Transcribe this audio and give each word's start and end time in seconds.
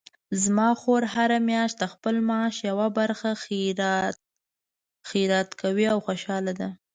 زما 0.43 0.69
خور 0.81 1.01
هره 1.13 1.37
میاشت 1.47 1.75
د 1.79 1.83
خپل 1.93 2.15
معاش 2.27 2.55
یوه 2.69 2.87
برخه 2.97 3.29
خیرات 5.09 5.49
کوي 5.61 5.85
او 5.93 5.99
خوشحاله 6.05 6.53
ده 6.59 6.69